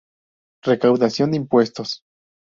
Recaudación 0.63 1.29
de 1.29 1.37
Impuestos. 1.37 2.01